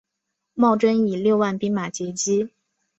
[0.55, 2.49] 茂贞以六万兵马截击。